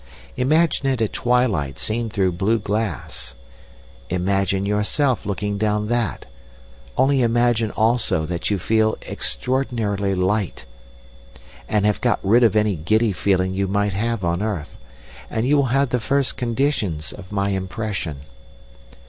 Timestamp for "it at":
0.89-1.13